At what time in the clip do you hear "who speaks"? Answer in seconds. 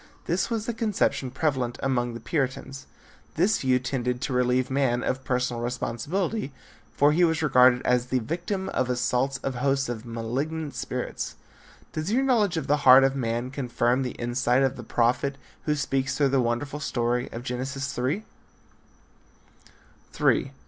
15.65-16.17